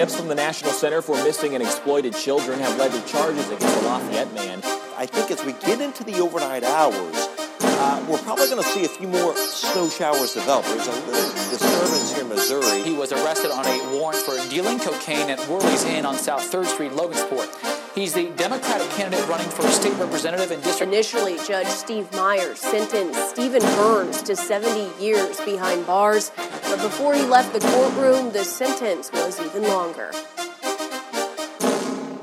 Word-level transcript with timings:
tips 0.00 0.16
from 0.16 0.28
the 0.28 0.34
National 0.34 0.72
Center 0.72 1.02
for 1.02 1.14
Missing 1.16 1.54
and 1.54 1.62
Exploited 1.62 2.14
Children 2.14 2.58
have 2.60 2.78
led 2.78 2.90
to 2.90 3.06
charges 3.06 3.46
against 3.50 3.80
the 3.80 3.86
Lafayette 3.86 4.32
man. 4.32 4.62
I 4.96 5.04
think 5.04 5.30
as 5.30 5.44
we 5.44 5.52
get 5.52 5.82
into 5.82 6.04
the 6.04 6.18
overnight 6.20 6.64
hours, 6.64 7.28
uh, 7.60 8.06
we're 8.08 8.16
probably 8.16 8.46
going 8.46 8.62
to 8.62 8.68
see 8.70 8.86
a 8.86 8.88
few 8.88 9.08
more 9.08 9.36
snow 9.36 9.90
showers 9.90 10.32
develop. 10.32 10.64
There's 10.64 10.86
a 10.86 10.92
little 10.92 11.30
disturbance 11.50 12.14
here 12.14 12.22
in 12.22 12.30
Missouri. 12.30 12.82
He 12.82 12.94
was 12.94 13.12
arrested 13.12 13.50
on 13.50 13.66
a 13.66 13.98
warrant 13.98 14.22
for 14.22 14.38
dealing 14.48 14.78
cocaine 14.78 15.28
at 15.28 15.38
Worley's 15.46 15.84
Inn 15.84 16.06
on 16.06 16.14
South 16.16 16.50
3rd 16.50 16.66
Street, 16.66 16.92
Logansport. 16.92 17.54
He's 17.94 18.14
the 18.14 18.30
Democratic 18.36 18.88
candidate 18.92 19.28
running 19.28 19.48
for 19.48 19.66
state 19.68 19.92
representative 19.98 20.50
in 20.50 20.60
district. 20.60 20.90
Initially, 20.90 21.36
Judge 21.46 21.66
Steve 21.66 22.10
Myers 22.12 22.58
sentenced 22.58 23.30
Stephen 23.30 23.60
Burns 23.60 24.22
to 24.22 24.34
70 24.34 25.04
years 25.04 25.38
behind 25.42 25.86
bars, 25.86 26.30
but 26.70 26.80
before 26.82 27.14
he 27.14 27.22
left 27.22 27.52
the 27.52 27.58
courtroom, 27.58 28.32
the 28.32 28.44
sentence 28.44 29.10
was 29.12 29.40
even 29.40 29.64
longer. 29.64 30.12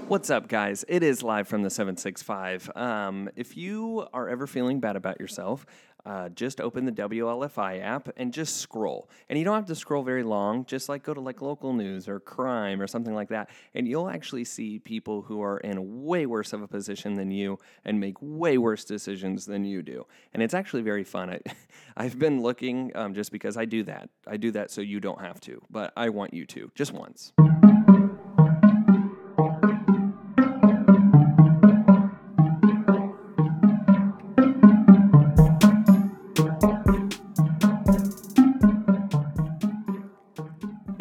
What's 0.08 0.30
up, 0.30 0.48
guys? 0.48 0.86
It 0.88 1.04
is 1.04 1.22
live 1.22 1.50
from 1.50 1.64
the 1.64 1.70
765. 1.70 2.72
Um, 2.74 3.30
if 3.36 3.58
you 3.58 4.08
are 4.14 4.30
ever 4.30 4.48
feeling 4.48 4.80
bad 4.80 4.96
about 4.96 5.20
yourself, 5.20 5.66
uh, 6.08 6.30
just 6.30 6.62
open 6.62 6.86
the 6.86 6.92
WLFI 6.92 7.84
app 7.84 8.08
and 8.16 8.34
just 8.34 8.58
scroll. 8.58 9.10
And 9.28 9.38
you 9.38 9.44
don't 9.44 9.56
have 9.56 9.66
to 9.66 9.76
scroll 9.76 10.04
very 10.04 10.24
long, 10.24 10.64
just 10.64 10.88
like 10.88 11.04
go 11.04 11.14
to 11.14 11.20
like 11.20 11.42
local 11.42 11.74
news 11.74 12.08
or 12.08 12.22
crime 12.22 12.82
or 12.82 12.88
something 12.88 13.14
like 13.14 13.28
that. 13.30 13.50
And 13.76 13.86
you'll 13.86 14.10
actually 14.10 14.46
see 14.46 14.80
people 14.80 15.24
who 15.24 15.42
are 15.42 15.58
in 15.58 16.06
way 16.06 16.26
worse 16.26 16.54
of 16.54 16.62
a 16.62 16.68
position 16.68 17.16
than 17.16 17.30
you 17.30 17.60
and 17.84 18.00
make 18.00 18.16
way 18.22 18.58
worse 18.58 18.86
decisions 18.86 19.46
than 19.46 19.66
you 19.66 19.84
do. 19.84 20.06
And 20.34 20.42
it's 20.42 20.54
actually 20.54 20.82
very 20.82 21.04
fun. 21.04 21.30
I, 21.30 21.42
I've 21.98 22.18
been 22.18 22.42
looking 22.42 22.96
um, 22.96 23.14
just 23.14 23.30
because 23.30 23.58
I 23.58 23.66
do 23.66 23.84
that. 23.84 24.10
I 24.26 24.38
do 24.38 24.52
that 24.52 24.72
so 24.72 24.80
you 24.80 25.02
don't 25.02 25.20
have 25.20 25.42
to, 25.42 25.62
but 25.70 25.92
I 25.98 26.08
want 26.08 26.34
you 26.34 26.46
to, 26.46 26.72
just 26.74 26.94
once. 26.94 27.34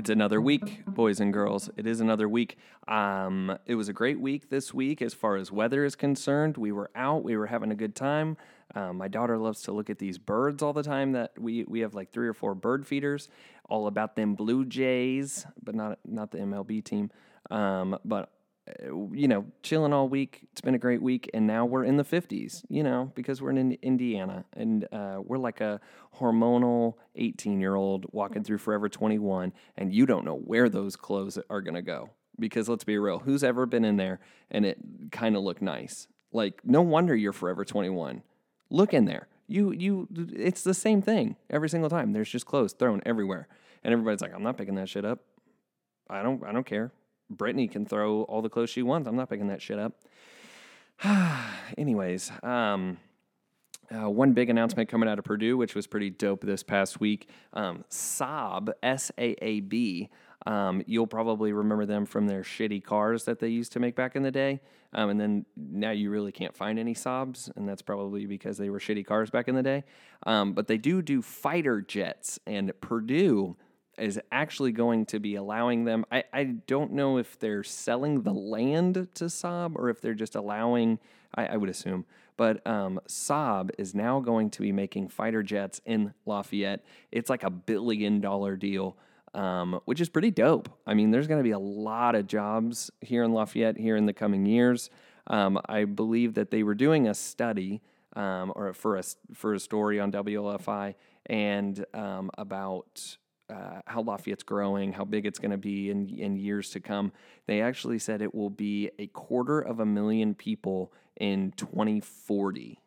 It's 0.06 0.10
another 0.12 0.40
week, 0.40 0.84
boys 0.86 1.18
and 1.18 1.32
girls. 1.32 1.68
It 1.76 1.84
is 1.84 1.98
another 1.98 2.28
week. 2.28 2.58
Um, 2.86 3.58
it 3.66 3.74
was 3.74 3.88
a 3.88 3.92
great 3.92 4.20
week 4.20 4.50
this 4.50 4.72
week 4.72 5.02
as 5.02 5.14
far 5.14 5.34
as 5.34 5.50
weather 5.50 5.84
is 5.84 5.96
concerned. 5.96 6.56
We 6.56 6.70
were 6.70 6.92
out, 6.94 7.24
we 7.24 7.36
were 7.36 7.48
having 7.48 7.72
a 7.72 7.74
good 7.74 7.96
time. 7.96 8.36
Um, 8.76 8.98
my 8.98 9.08
daughter 9.08 9.36
loves 9.36 9.62
to 9.62 9.72
look 9.72 9.90
at 9.90 9.98
these 9.98 10.16
birds 10.16 10.62
all 10.62 10.72
the 10.72 10.84
time. 10.84 11.10
That 11.10 11.32
we 11.36 11.64
we 11.64 11.80
have 11.80 11.92
like 11.92 12.12
three 12.12 12.28
or 12.28 12.34
four 12.34 12.54
bird 12.54 12.86
feeders, 12.86 13.28
all 13.68 13.88
about 13.88 14.14
them 14.14 14.36
Blue 14.36 14.64
Jays, 14.64 15.44
but 15.60 15.74
not 15.74 15.98
not 16.04 16.30
the 16.30 16.38
MLB 16.38 16.84
team. 16.84 17.10
Um, 17.50 17.98
but 18.04 18.30
you 19.12 19.28
know, 19.28 19.46
chilling 19.62 19.92
all 19.92 20.08
week. 20.08 20.46
It's 20.52 20.60
been 20.60 20.74
a 20.74 20.78
great 20.78 21.02
week, 21.02 21.30
and 21.32 21.46
now 21.46 21.64
we're 21.64 21.84
in 21.84 21.96
the 21.96 22.04
50s, 22.04 22.64
you 22.68 22.82
know, 22.82 23.12
because 23.14 23.40
we're 23.40 23.50
in 23.50 23.78
Indiana, 23.82 24.44
and 24.54 24.86
uh, 24.92 25.20
we're 25.24 25.38
like 25.38 25.60
a 25.60 25.80
hormonal 26.18 26.94
18 27.14 27.60
year 27.60 27.74
old 27.74 28.06
walking 28.12 28.42
through 28.42 28.58
Forever 28.58 28.88
21, 28.88 29.52
and 29.76 29.94
you 29.94 30.06
don't 30.06 30.24
know 30.24 30.36
where 30.36 30.68
those 30.68 30.96
clothes 30.96 31.38
are 31.48 31.60
going 31.60 31.74
to 31.74 31.82
go. 31.82 32.10
Because 32.38 32.68
let's 32.68 32.84
be 32.84 32.98
real, 32.98 33.20
who's 33.20 33.42
ever 33.42 33.64
been 33.64 33.84
in 33.84 33.96
there 33.96 34.20
and 34.50 34.66
it 34.66 34.78
kind 35.10 35.36
of 35.36 35.42
looked 35.42 35.62
nice? 35.62 36.06
Like, 36.32 36.60
no 36.64 36.82
wonder 36.82 37.16
you're 37.16 37.32
Forever 37.32 37.64
21. 37.64 38.22
Look 38.68 38.92
in 38.92 39.06
there. 39.06 39.28
You, 39.48 39.72
you, 39.72 40.08
it's 40.34 40.62
the 40.62 40.74
same 40.74 41.00
thing 41.00 41.36
every 41.48 41.70
single 41.70 41.88
time. 41.88 42.12
There's 42.12 42.28
just 42.28 42.44
clothes 42.44 42.72
thrown 42.74 43.00
everywhere, 43.06 43.48
and 43.84 43.92
everybody's 43.92 44.20
like, 44.20 44.34
"I'm 44.34 44.42
not 44.42 44.58
picking 44.58 44.74
that 44.74 44.88
shit 44.88 45.04
up. 45.04 45.20
I 46.10 46.22
don't, 46.22 46.42
I 46.44 46.50
don't 46.50 46.66
care." 46.66 46.90
Brittany 47.30 47.68
can 47.68 47.84
throw 47.84 48.22
all 48.22 48.42
the 48.42 48.48
clothes 48.48 48.70
she 48.70 48.82
wants. 48.82 49.08
I'm 49.08 49.16
not 49.16 49.28
picking 49.28 49.48
that 49.48 49.62
shit 49.62 49.78
up. 49.78 49.92
Anyways, 51.78 52.30
um, 52.42 52.98
uh, 53.90 54.10
one 54.10 54.32
big 54.32 54.50
announcement 54.50 54.88
coming 54.88 55.08
out 55.08 55.18
of 55.18 55.24
Purdue, 55.24 55.56
which 55.56 55.74
was 55.74 55.86
pretty 55.86 56.10
dope 56.10 56.42
this 56.42 56.62
past 56.62 57.00
week. 57.00 57.28
Um, 57.52 57.84
Saab, 57.90 58.70
S 58.82 59.10
A 59.18 59.36
A 59.42 59.60
B. 59.60 60.10
Um, 60.46 60.82
you'll 60.86 61.08
probably 61.08 61.52
remember 61.52 61.86
them 61.86 62.06
from 62.06 62.28
their 62.28 62.42
shitty 62.42 62.84
cars 62.84 63.24
that 63.24 63.40
they 63.40 63.48
used 63.48 63.72
to 63.72 63.80
make 63.80 63.96
back 63.96 64.14
in 64.14 64.22
the 64.22 64.30
day. 64.30 64.60
Um, 64.92 65.10
and 65.10 65.20
then 65.20 65.44
now 65.56 65.90
you 65.90 66.10
really 66.10 66.30
can't 66.30 66.56
find 66.56 66.78
any 66.78 66.94
Saabs, 66.94 67.50
and 67.56 67.68
that's 67.68 67.82
probably 67.82 68.26
because 68.26 68.56
they 68.56 68.70
were 68.70 68.78
shitty 68.78 69.04
cars 69.04 69.28
back 69.28 69.48
in 69.48 69.56
the 69.56 69.62
day. 69.62 69.84
Um, 70.24 70.52
but 70.52 70.68
they 70.68 70.78
do 70.78 71.02
do 71.02 71.20
fighter 71.20 71.80
jets, 71.80 72.38
and 72.46 72.72
Purdue 72.80 73.56
is 73.98 74.20
actually 74.30 74.72
going 74.72 75.06
to 75.06 75.18
be 75.18 75.36
allowing 75.36 75.84
them. 75.84 76.04
I, 76.10 76.24
I 76.32 76.44
don't 76.44 76.92
know 76.92 77.18
if 77.18 77.38
they're 77.38 77.64
selling 77.64 78.22
the 78.22 78.32
land 78.32 79.08
to 79.14 79.24
Saab 79.24 79.76
or 79.76 79.88
if 79.88 80.00
they're 80.00 80.14
just 80.14 80.34
allowing, 80.34 80.98
I, 81.34 81.46
I 81.46 81.56
would 81.56 81.70
assume, 81.70 82.04
but 82.36 82.66
um, 82.66 83.00
Saab 83.08 83.70
is 83.78 83.94
now 83.94 84.20
going 84.20 84.50
to 84.50 84.62
be 84.62 84.72
making 84.72 85.08
fighter 85.08 85.42
jets 85.42 85.80
in 85.86 86.12
Lafayette. 86.26 86.84
It's 87.10 87.30
like 87.30 87.42
a 87.42 87.50
billion 87.50 88.20
dollar 88.20 88.56
deal. 88.56 88.96
Um, 89.34 89.80
which 89.84 90.00
is 90.00 90.08
pretty 90.08 90.30
dope. 90.30 90.70
I 90.86 90.94
mean, 90.94 91.10
there's 91.10 91.26
going 91.26 91.40
to 91.40 91.44
be 91.44 91.50
a 91.50 91.58
lot 91.58 92.14
of 92.14 92.26
jobs 92.26 92.90
here 93.02 93.22
in 93.22 93.34
Lafayette 93.34 93.76
here 93.76 93.94
in 93.94 94.06
the 94.06 94.14
coming 94.14 94.46
years. 94.46 94.88
Um, 95.26 95.60
I 95.68 95.84
believe 95.84 96.32
that 96.34 96.50
they 96.50 96.62
were 96.62 96.74
doing 96.74 97.06
a 97.06 97.12
study 97.12 97.82
um, 98.14 98.50
or 98.56 98.72
for 98.72 98.96
a 98.96 99.02
for 99.34 99.52
a 99.52 99.60
story 99.60 100.00
on 100.00 100.10
WLFI 100.10 100.94
and 101.26 101.84
um, 101.92 102.30
about 102.38 103.18
uh, 103.48 103.80
how 103.86 104.02
Lafayette's 104.02 104.42
growing, 104.42 104.92
how 104.92 105.04
big 105.04 105.26
it's 105.26 105.38
going 105.38 105.50
to 105.50 105.56
be 105.56 105.90
in, 105.90 106.08
in 106.08 106.36
years 106.36 106.70
to 106.70 106.80
come. 106.80 107.12
They 107.46 107.60
actually 107.60 107.98
said 107.98 108.22
it 108.22 108.34
will 108.34 108.50
be 108.50 108.90
a 108.98 109.06
quarter 109.08 109.60
of 109.60 109.80
a 109.80 109.86
million 109.86 110.34
people 110.34 110.92
in 111.16 111.52
2040. 111.56 112.80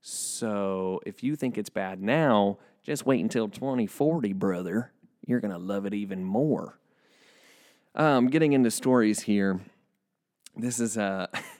So 0.00 1.00
if 1.04 1.22
you 1.22 1.36
think 1.36 1.58
it's 1.58 1.70
bad 1.70 2.00
now, 2.00 2.58
just 2.82 3.06
wait 3.06 3.20
until 3.20 3.48
2040, 3.48 4.32
brother. 4.34 4.92
You're 5.26 5.40
going 5.40 5.52
to 5.52 5.58
love 5.58 5.84
it 5.84 5.94
even 5.94 6.24
more. 6.24 6.78
Um, 7.94 8.28
getting 8.28 8.52
into 8.52 8.70
stories 8.70 9.22
here. 9.22 9.60
This 10.56 10.80
is 10.80 10.96
uh, 10.96 11.26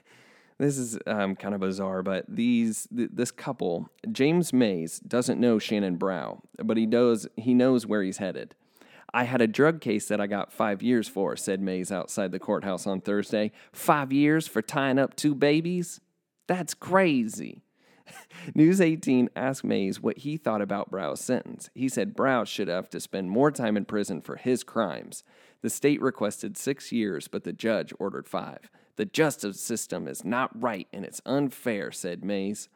this 0.59 0.77
is 0.77 0.99
um, 1.07 1.35
kind 1.35 1.55
of 1.55 1.61
bizarre, 1.61 2.03
but 2.03 2.25
these 2.27 2.87
th- 2.95 3.11
this 3.13 3.31
couple, 3.31 3.89
James 4.11 4.51
Mays, 4.51 4.99
doesn't 4.99 5.39
know 5.39 5.57
Shannon 5.57 5.95
Brow, 5.95 6.41
but 6.63 6.75
he 6.75 6.85
knows 6.85 7.27
he 7.37 7.53
knows 7.53 7.87
where 7.87 8.03
he's 8.03 8.17
headed. 8.17 8.55
I 9.13 9.23
had 9.23 9.41
a 9.41 9.47
drug 9.47 9.81
case 9.81 10.07
that 10.09 10.21
I 10.21 10.27
got 10.27 10.51
five 10.51 10.83
years 10.83 11.07
for, 11.07 11.35
said 11.35 11.61
Mays 11.61 11.91
outside 11.91 12.31
the 12.31 12.39
courthouse 12.39 12.85
on 12.85 13.01
Thursday. 13.01 13.51
Five 13.71 14.11
years 14.11 14.47
for 14.47 14.61
tying 14.61 14.99
up 14.99 15.15
two 15.15 15.33
babies? 15.33 15.99
That's 16.45 16.73
crazy. 16.73 17.63
News 18.55 18.81
18 18.81 19.29
asked 19.35 19.63
Mays 19.63 20.01
what 20.01 20.19
he 20.19 20.37
thought 20.37 20.61
about 20.61 20.91
Brow's 20.91 21.21
sentence. 21.21 21.69
He 21.73 21.89
said 21.89 22.15
Brow 22.15 22.43
should 22.43 22.67
have 22.67 22.89
to 22.91 22.99
spend 22.99 23.31
more 23.31 23.51
time 23.51 23.77
in 23.77 23.85
prison 23.85 24.21
for 24.21 24.35
his 24.35 24.63
crimes. 24.63 25.23
The 25.61 25.69
state 25.69 26.01
requested 26.01 26.57
six 26.57 26.91
years, 26.91 27.27
but 27.27 27.43
the 27.43 27.53
judge 27.53 27.93
ordered 27.97 28.27
five. 28.27 28.69
The 28.99 29.05
justice 29.05 29.61
system 29.61 30.09
is 30.09 30.25
not 30.25 30.51
right 30.61 30.85
and 30.91 31.05
it's 31.05 31.21
unfair, 31.25 31.89
said 31.89 32.25
Mays. 32.25 32.67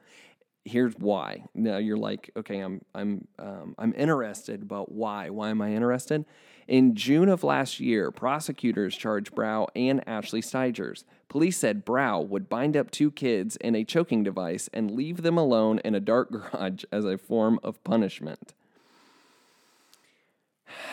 Here's 0.64 0.94
why. 0.94 1.44
Now 1.54 1.76
you're 1.76 1.98
like, 1.98 2.32
okay, 2.38 2.62
I'm 2.62 2.80
I'm 2.96 3.28
um, 3.38 3.76
I'm 3.78 3.94
interested, 3.98 4.66
but 4.66 4.90
why? 4.90 5.30
Why 5.30 5.50
am 5.50 5.62
I 5.62 5.74
interested? 5.74 6.24
In 6.66 6.96
June 6.96 7.28
of 7.28 7.44
last 7.44 7.82
year, 7.82 8.10
prosecutors 8.10 8.96
charged 8.96 9.36
Brow 9.36 9.68
and 9.76 10.02
Ashley 10.08 10.42
Stigers. 10.42 11.04
Police 11.28 11.58
said 11.58 11.84
Brow 11.84 12.22
would 12.22 12.48
bind 12.48 12.78
up 12.78 12.90
two 12.90 13.12
kids 13.12 13.58
in 13.58 13.76
a 13.76 13.84
choking 13.84 14.24
device 14.24 14.70
and 14.72 14.92
leave 14.92 15.24
them 15.24 15.38
alone 15.38 15.80
in 15.80 15.94
a 15.94 16.00
dark 16.00 16.32
garage 16.54 16.86
as 16.90 17.04
a 17.04 17.18
form 17.18 17.60
of 17.64 17.84
punishment. 17.84 18.54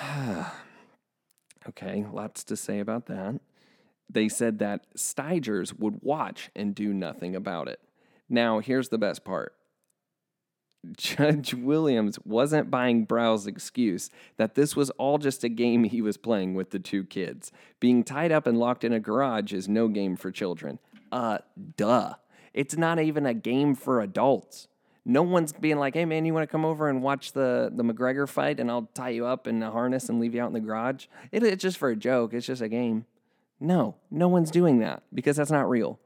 okay, 1.68 2.04
lots 2.12 2.42
to 2.42 2.56
say 2.56 2.80
about 2.80 3.06
that. 3.06 3.38
They 4.12 4.28
said 4.28 4.58
that 4.58 4.86
Stigers 4.96 5.72
would 5.74 6.02
watch 6.02 6.50
and 6.56 6.74
do 6.74 6.92
nothing 6.92 7.36
about 7.36 7.68
it. 7.68 7.80
Now, 8.28 8.58
here's 8.58 8.88
the 8.88 8.98
best 8.98 9.24
part 9.24 9.54
Judge 10.96 11.52
Williams 11.52 12.18
wasn't 12.24 12.70
buying 12.70 13.04
Brow's 13.04 13.46
excuse 13.46 14.10
that 14.36 14.54
this 14.54 14.74
was 14.74 14.90
all 14.90 15.18
just 15.18 15.44
a 15.44 15.48
game 15.48 15.84
he 15.84 16.00
was 16.00 16.16
playing 16.16 16.54
with 16.54 16.70
the 16.70 16.78
two 16.78 17.04
kids. 17.04 17.52
Being 17.80 18.02
tied 18.02 18.32
up 18.32 18.46
and 18.46 18.58
locked 18.58 18.84
in 18.84 18.92
a 18.92 19.00
garage 19.00 19.52
is 19.52 19.68
no 19.68 19.88
game 19.88 20.16
for 20.16 20.30
children. 20.30 20.78
Uh, 21.12 21.38
duh. 21.76 22.14
It's 22.54 22.76
not 22.76 22.98
even 22.98 23.26
a 23.26 23.34
game 23.34 23.74
for 23.74 24.00
adults. 24.00 24.68
No 25.04 25.22
one's 25.22 25.52
being 25.52 25.78
like, 25.78 25.94
hey 25.94 26.04
man, 26.04 26.24
you 26.24 26.34
want 26.34 26.48
to 26.48 26.52
come 26.52 26.64
over 26.64 26.88
and 26.88 27.02
watch 27.02 27.32
the, 27.32 27.70
the 27.74 27.82
McGregor 27.82 28.28
fight 28.28 28.58
and 28.58 28.70
I'll 28.70 28.88
tie 28.94 29.10
you 29.10 29.26
up 29.26 29.46
in 29.46 29.62
a 29.62 29.70
harness 29.70 30.08
and 30.08 30.18
leave 30.18 30.34
you 30.34 30.42
out 30.42 30.48
in 30.48 30.54
the 30.54 30.60
garage? 30.60 31.06
It, 31.30 31.42
it's 31.42 31.62
just 31.62 31.78
for 31.78 31.90
a 31.90 31.96
joke, 31.96 32.32
it's 32.32 32.46
just 32.46 32.62
a 32.62 32.68
game. 32.68 33.06
No, 33.60 33.96
no 34.10 34.26
one's 34.28 34.50
doing 34.50 34.78
that 34.78 35.02
because 35.12 35.36
that's 35.36 35.50
not 35.50 35.68
real. 35.68 36.00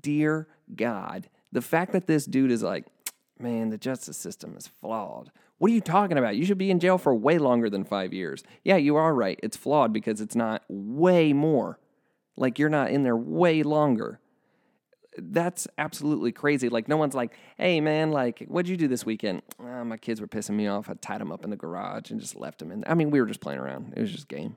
Dear 0.00 0.48
God, 0.74 1.28
the 1.52 1.60
fact 1.60 1.92
that 1.92 2.06
this 2.06 2.24
dude 2.24 2.50
is 2.50 2.62
like, 2.62 2.86
man, 3.38 3.68
the 3.68 3.78
justice 3.78 4.16
system 4.16 4.54
is 4.56 4.66
flawed. 4.80 5.30
What 5.58 5.70
are 5.70 5.74
you 5.74 5.82
talking 5.82 6.16
about? 6.16 6.36
You 6.36 6.46
should 6.46 6.56
be 6.56 6.70
in 6.70 6.80
jail 6.80 6.96
for 6.96 7.14
way 7.14 7.36
longer 7.36 7.68
than 7.68 7.84
five 7.84 8.14
years. 8.14 8.42
Yeah, 8.64 8.76
you 8.76 8.96
are 8.96 9.14
right. 9.14 9.38
It's 9.42 9.58
flawed 9.58 9.92
because 9.92 10.22
it's 10.22 10.34
not 10.34 10.62
way 10.68 11.34
more. 11.34 11.78
Like 12.36 12.58
you're 12.58 12.70
not 12.70 12.90
in 12.90 13.02
there 13.02 13.16
way 13.16 13.62
longer. 13.62 14.20
That's 15.18 15.68
absolutely 15.76 16.32
crazy. 16.32 16.70
Like 16.70 16.88
no 16.88 16.96
one's 16.96 17.14
like, 17.14 17.36
"Hey 17.58 17.80
man, 17.82 18.10
like 18.10 18.46
what'd 18.48 18.70
you 18.70 18.78
do 18.78 18.88
this 18.88 19.04
weekend?" 19.04 19.42
"Ah, 19.60 19.84
my 19.84 19.98
kids 19.98 20.20
were 20.20 20.28
pissing 20.28 20.54
me 20.54 20.66
off. 20.66 20.88
I 20.88 20.94
tied 20.94 21.20
them 21.20 21.30
up 21.32 21.44
in 21.44 21.50
the 21.50 21.56
garage 21.56 22.10
and 22.10 22.20
just 22.20 22.36
left 22.36 22.60
them 22.60 22.72
in. 22.72 22.84
I 22.86 22.94
mean, 22.94 23.10
we 23.10 23.20
were 23.20 23.26
just 23.26 23.40
playing 23.40 23.58
around. 23.58 23.92
It 23.94 24.00
was 24.00 24.12
just 24.12 24.28
game. 24.28 24.56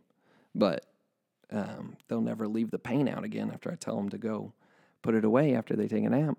But 0.55 0.85
um, 1.53 1.95
they'll 2.07 2.21
never 2.21 2.47
leave 2.47 2.71
the 2.71 2.79
paint 2.79 3.07
out 3.07 3.23
again 3.23 3.51
after 3.53 3.71
I 3.71 3.75
tell 3.75 3.95
them 3.95 4.09
to 4.09 4.17
go 4.17 4.53
put 5.01 5.15
it 5.15 5.23
away 5.23 5.55
after 5.55 5.75
they 5.75 5.87
take 5.87 6.03
a 6.03 6.09
nap. 6.09 6.37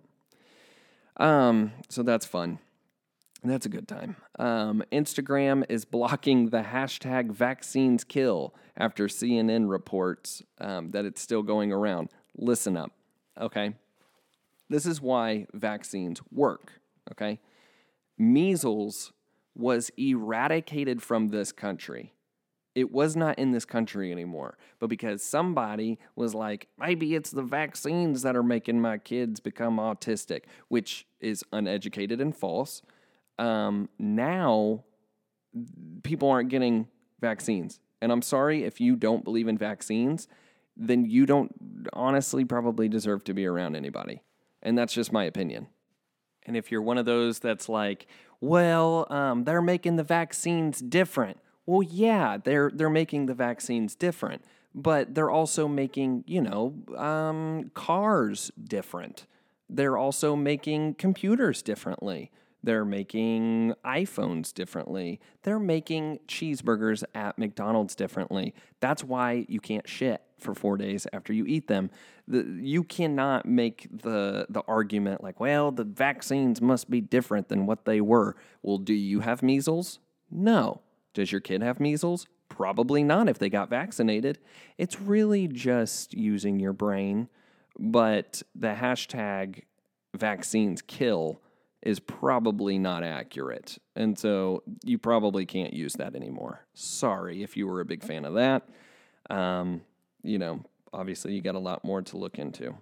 Um, 1.16 1.72
so 1.88 2.02
that's 2.02 2.26
fun. 2.26 2.58
That's 3.44 3.66
a 3.66 3.68
good 3.68 3.86
time. 3.86 4.16
Um, 4.38 4.82
Instagram 4.90 5.64
is 5.68 5.84
blocking 5.84 6.48
the 6.48 6.62
hashtag 6.62 7.30
vaccines 7.30 8.02
kill 8.02 8.54
after 8.76 9.06
CNN 9.06 9.68
reports 9.68 10.42
um, 10.60 10.90
that 10.92 11.04
it's 11.04 11.20
still 11.20 11.42
going 11.42 11.70
around. 11.70 12.08
Listen 12.36 12.76
up, 12.76 12.90
okay? 13.38 13.74
This 14.70 14.86
is 14.86 15.00
why 15.00 15.46
vaccines 15.52 16.20
work, 16.32 16.72
okay? 17.12 17.38
Measles 18.18 19.12
was 19.54 19.90
eradicated 19.98 21.02
from 21.02 21.28
this 21.28 21.52
country. 21.52 22.14
It 22.74 22.90
was 22.90 23.14
not 23.14 23.38
in 23.38 23.52
this 23.52 23.64
country 23.64 24.10
anymore. 24.10 24.58
But 24.80 24.88
because 24.88 25.22
somebody 25.22 25.98
was 26.16 26.34
like, 26.34 26.68
maybe 26.78 27.14
it's 27.14 27.30
the 27.30 27.42
vaccines 27.42 28.22
that 28.22 28.34
are 28.34 28.42
making 28.42 28.80
my 28.80 28.98
kids 28.98 29.38
become 29.40 29.76
autistic, 29.76 30.42
which 30.68 31.06
is 31.20 31.44
uneducated 31.52 32.20
and 32.20 32.36
false 32.36 32.82
um, 33.38 33.88
now 33.98 34.84
people 36.02 36.30
aren't 36.30 36.48
getting 36.48 36.88
vaccines. 37.20 37.80
And 38.00 38.12
I'm 38.12 38.22
sorry 38.22 38.64
if 38.64 38.80
you 38.80 38.96
don't 38.96 39.24
believe 39.24 39.48
in 39.48 39.56
vaccines, 39.56 40.28
then 40.76 41.04
you 41.04 41.26
don't 41.26 41.88
honestly 41.92 42.44
probably 42.44 42.88
deserve 42.88 43.24
to 43.24 43.34
be 43.34 43.46
around 43.46 43.76
anybody. 43.76 44.22
And 44.62 44.76
that's 44.76 44.92
just 44.92 45.12
my 45.12 45.24
opinion. 45.24 45.68
And 46.46 46.56
if 46.56 46.70
you're 46.70 46.82
one 46.82 46.98
of 46.98 47.06
those 47.06 47.38
that's 47.38 47.68
like, 47.68 48.06
well, 48.40 49.06
um, 49.10 49.44
they're 49.44 49.62
making 49.62 49.96
the 49.96 50.02
vaccines 50.02 50.80
different. 50.80 51.38
Well, 51.66 51.82
yeah, 51.82 52.38
they're 52.42 52.70
they're 52.74 52.90
making 52.90 53.26
the 53.26 53.34
vaccines 53.34 53.94
different, 53.94 54.44
but 54.74 55.14
they're 55.14 55.30
also 55.30 55.66
making 55.68 56.24
you 56.26 56.42
know 56.42 56.74
um, 56.96 57.70
cars 57.74 58.50
different. 58.62 59.26
They're 59.68 59.96
also 59.96 60.36
making 60.36 60.94
computers 60.94 61.62
differently. 61.62 62.30
They're 62.62 62.84
making 62.84 63.74
iPhones 63.84 64.52
differently. 64.54 65.20
They're 65.42 65.58
making 65.58 66.20
cheeseburgers 66.26 67.04
at 67.14 67.38
McDonald's 67.38 67.94
differently. 67.94 68.54
That's 68.80 69.04
why 69.04 69.44
you 69.48 69.60
can't 69.60 69.86
shit 69.86 70.22
for 70.38 70.54
four 70.54 70.78
days 70.78 71.06
after 71.12 71.34
you 71.34 71.44
eat 71.44 71.68
them. 71.68 71.90
The, 72.26 72.42
you 72.60 72.82
cannot 72.82 73.44
make 73.46 73.88
the 74.02 74.46
the 74.48 74.62
argument 74.66 75.22
like, 75.22 75.40
well, 75.40 75.72
the 75.72 75.84
vaccines 75.84 76.62
must 76.62 76.90
be 76.90 77.00
different 77.00 77.48
than 77.48 77.66
what 77.66 77.84
they 77.84 78.00
were. 78.00 78.36
Well, 78.62 78.78
do 78.78 78.94
you 78.94 79.20
have 79.20 79.42
measles? 79.42 79.98
No. 80.30 80.80
Does 81.14 81.32
your 81.32 81.40
kid 81.40 81.62
have 81.62 81.80
measles? 81.80 82.26
Probably 82.48 83.02
not 83.02 83.28
if 83.28 83.38
they 83.38 83.48
got 83.48 83.70
vaccinated. 83.70 84.38
It's 84.76 85.00
really 85.00 85.48
just 85.48 86.12
using 86.12 86.60
your 86.60 86.72
brain. 86.72 87.28
But 87.78 88.42
the 88.54 88.74
hashtag 88.74 89.62
vaccines 90.14 90.82
kill 90.82 91.40
is 91.82 92.00
probably 92.00 92.78
not 92.78 93.02
accurate. 93.02 93.78
And 93.94 94.18
so 94.18 94.62
you 94.84 94.98
probably 94.98 95.44
can't 95.44 95.72
use 95.72 95.94
that 95.94 96.14
anymore. 96.14 96.64
Sorry 96.74 97.42
if 97.42 97.56
you 97.56 97.66
were 97.66 97.80
a 97.80 97.84
big 97.84 98.02
fan 98.02 98.24
of 98.24 98.34
that. 98.34 98.68
Um, 99.28 99.82
you 100.22 100.38
know, 100.38 100.60
obviously 100.92 101.34
you 101.34 101.42
got 101.42 101.54
a 101.54 101.60
lot 101.60 101.84
more 101.84 102.02
to 102.02 102.16
look 102.16 102.38
into. 102.38 102.74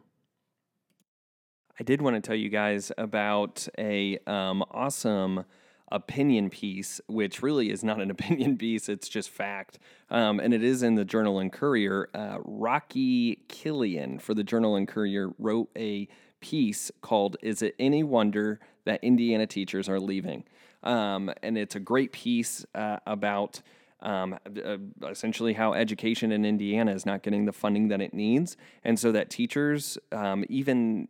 I 1.80 1.84
did 1.84 2.00
want 2.00 2.14
to 2.14 2.20
tell 2.20 2.36
you 2.36 2.48
guys 2.48 2.92
about 2.96 3.66
a 3.78 4.18
um, 4.26 4.62
awesome 4.70 5.44
opinion 5.92 6.50
piece, 6.50 7.00
which 7.06 7.42
really 7.42 7.70
is 7.70 7.84
not 7.84 8.00
an 8.00 8.10
opinion 8.16 8.56
piece, 8.56 8.88
it's 8.88 9.08
just 9.08 9.30
fact. 9.30 9.78
Um, 10.10 10.40
and 10.40 10.52
it 10.52 10.64
is 10.64 10.82
in 10.82 10.96
the 10.96 11.04
Journal 11.04 11.38
and 11.38 11.52
Courier. 11.52 12.08
Uh, 12.14 12.38
Rocky 12.44 13.42
Killion 13.48 14.20
for 14.20 14.34
the 14.34 14.42
Journal 14.42 14.74
and 14.74 14.88
Courier 14.88 15.30
wrote 15.38 15.70
a 15.76 16.08
piece 16.40 16.90
called 17.00 17.36
Is 17.42 17.62
It 17.62 17.74
Any 17.78 18.02
Wonder 18.02 18.58
That 18.84 19.02
Indiana 19.04 19.46
Teachers 19.46 19.88
Are 19.88 20.00
Leaving? 20.00 20.44
Um, 20.82 21.30
and 21.42 21.56
it's 21.56 21.76
a 21.76 21.80
great 21.80 22.12
piece 22.12 22.66
uh, 22.74 22.98
about. 23.06 23.62
Um, 24.00 24.36
uh, 24.44 24.78
essentially, 25.08 25.52
how 25.52 25.74
education 25.74 26.32
in 26.32 26.44
Indiana 26.44 26.92
is 26.92 27.06
not 27.06 27.22
getting 27.22 27.44
the 27.44 27.52
funding 27.52 27.86
that 27.86 28.00
it 28.00 28.12
needs, 28.12 28.56
and 28.82 28.98
so 28.98 29.12
that 29.12 29.30
teachers, 29.30 29.96
um, 30.10 30.44
even 30.48 31.06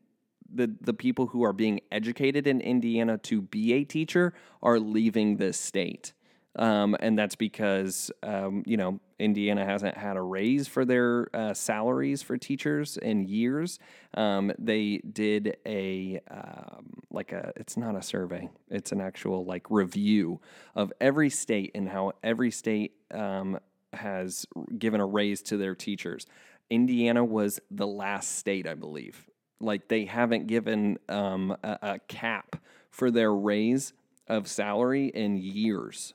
the 0.52 0.74
the 0.80 0.94
people 0.94 1.28
who 1.28 1.42
are 1.44 1.52
being 1.52 1.80
educated 1.90 2.46
in 2.46 2.60
Indiana 2.60 3.18
to 3.18 3.42
be 3.42 3.72
a 3.72 3.84
teacher, 3.84 4.34
are 4.62 4.78
leaving 4.78 5.36
this 5.36 5.58
state. 5.58 6.12
Um, 6.56 6.96
and 7.00 7.18
that's 7.18 7.34
because 7.34 8.10
um, 8.22 8.62
you 8.66 8.76
know 8.76 9.00
Indiana 9.18 9.64
hasn't 9.64 9.96
had 9.96 10.16
a 10.16 10.20
raise 10.20 10.68
for 10.68 10.84
their 10.84 11.28
uh, 11.34 11.54
salaries 11.54 12.22
for 12.22 12.36
teachers 12.36 12.98
in 12.98 13.26
years. 13.26 13.78
Um, 14.14 14.52
they 14.58 14.98
did 14.98 15.56
a 15.64 16.20
um, 16.30 16.90
like 17.10 17.32
a 17.32 17.52
it's 17.56 17.76
not 17.76 17.96
a 17.96 18.02
survey; 18.02 18.50
it's 18.68 18.92
an 18.92 19.00
actual 19.00 19.46
like 19.46 19.70
review 19.70 20.40
of 20.74 20.92
every 21.00 21.30
state 21.30 21.70
and 21.74 21.88
how 21.88 22.12
every 22.22 22.50
state 22.50 22.92
um, 23.12 23.58
has 23.94 24.46
given 24.78 25.00
a 25.00 25.06
raise 25.06 25.40
to 25.42 25.56
their 25.56 25.74
teachers. 25.74 26.26
Indiana 26.68 27.24
was 27.24 27.60
the 27.70 27.86
last 27.86 28.36
state, 28.36 28.66
I 28.66 28.74
believe. 28.74 29.26
Like 29.62 29.88
they 29.88 30.04
haven't 30.04 30.48
given 30.48 30.98
um, 31.08 31.56
a, 31.62 31.78
a 31.82 31.98
cap 32.08 32.56
for 32.90 33.10
their 33.10 33.32
raise 33.32 33.92
of 34.28 34.48
salary 34.48 35.06
in 35.06 35.36
years. 35.36 36.14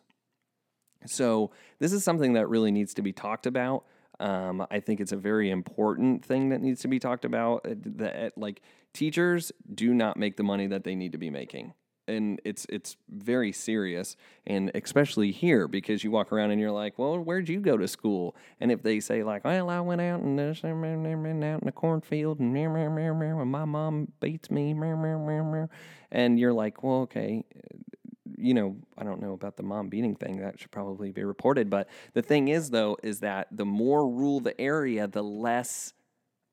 So 1.05 1.51
this 1.79 1.93
is 1.93 2.03
something 2.03 2.33
that 2.33 2.49
really 2.49 2.71
needs 2.71 2.93
to 2.95 3.01
be 3.01 3.13
talked 3.13 3.45
about. 3.45 3.85
Um, 4.19 4.65
I 4.71 4.79
think 4.79 4.99
it's 4.99 5.11
a 5.11 5.17
very 5.17 5.49
important 5.49 6.25
thing 6.25 6.49
that 6.49 6.61
needs 6.61 6.81
to 6.81 6.87
be 6.87 6.99
talked 6.99 7.23
about. 7.23 7.65
uh, 7.65 7.75
That 7.85 8.37
like 8.37 8.61
teachers 8.93 9.51
do 9.73 9.93
not 9.93 10.17
make 10.17 10.37
the 10.37 10.43
money 10.43 10.67
that 10.67 10.83
they 10.83 10.95
need 10.95 11.11
to 11.11 11.17
be 11.17 11.29
making, 11.29 11.73
and 12.07 12.39
it's 12.43 12.65
it's 12.69 12.97
very 13.09 13.51
serious. 13.51 14.15
And 14.45 14.71
especially 14.73 15.31
here 15.31 15.67
because 15.67 16.03
you 16.03 16.11
walk 16.11 16.31
around 16.31 16.51
and 16.51 16.61
you're 16.61 16.71
like, 16.71 16.97
well, 16.97 17.17
where'd 17.19 17.49
you 17.49 17.59
go 17.59 17.77
to 17.77 17.87
school? 17.87 18.35
And 18.59 18.71
if 18.71 18.81
they 18.81 18.99
say 18.99 19.23
like, 19.23 19.43
well, 19.45 19.69
I 19.69 19.81
went 19.81 20.01
out 20.01 20.21
and 20.21 20.39
out 20.39 20.63
in 20.63 21.65
the 21.65 21.71
cornfield 21.73 22.39
and 22.39 23.51
my 23.51 23.65
mom 23.65 24.11
beats 24.19 24.49
me, 24.51 24.75
and 26.11 26.39
you're 26.39 26.53
like, 26.53 26.83
well, 26.83 27.01
okay, 27.01 27.43
you 28.37 28.53
know, 28.53 28.77
I 28.97 29.03
don't 29.03 29.21
know 29.21 29.33
about 29.33 29.57
the 29.57 29.63
mom 29.63 29.89
beating 29.89 30.15
thing. 30.15 30.39
That 30.39 30.59
should 30.59 30.71
probably 30.71 31.11
be 31.11 31.23
reported. 31.23 31.69
But 31.69 31.89
the 32.13 32.21
thing 32.21 32.47
is, 32.49 32.69
though, 32.69 32.97
is 33.03 33.19
that 33.21 33.47
the 33.51 33.65
more 33.65 34.07
rural 34.07 34.39
the 34.39 34.59
area, 34.61 35.07
the 35.07 35.23
less 35.23 35.93